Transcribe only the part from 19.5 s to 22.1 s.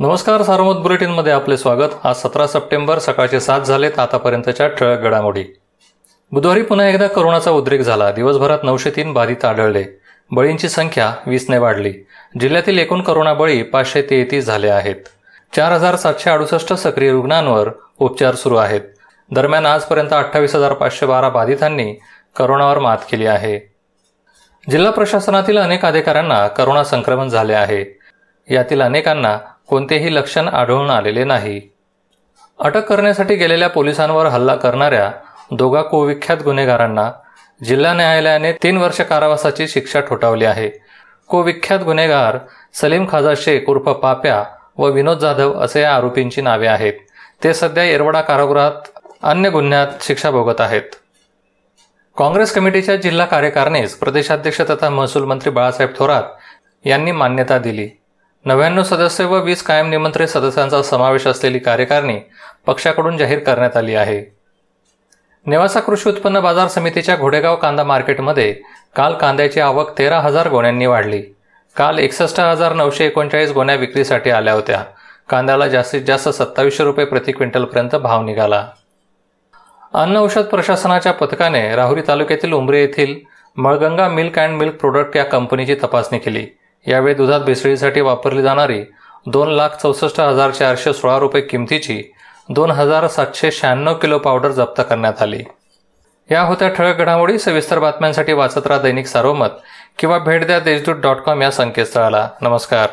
आजपर्यंत अठ्ठावीस हजार पाचशे बारा बाधितांनी